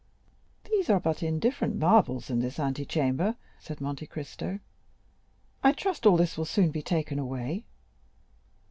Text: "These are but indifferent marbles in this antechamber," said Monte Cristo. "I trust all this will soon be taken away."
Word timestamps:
"These 0.63 0.89
are 0.89 0.99
but 0.99 1.21
indifferent 1.21 1.75
marbles 1.75 2.31
in 2.31 2.39
this 2.39 2.57
antechamber," 2.59 3.35
said 3.59 3.79
Monte 3.79 4.07
Cristo. 4.07 4.59
"I 5.63 5.73
trust 5.73 6.07
all 6.07 6.17
this 6.17 6.39
will 6.39 6.45
soon 6.45 6.71
be 6.71 6.81
taken 6.81 7.19
away." 7.19 7.65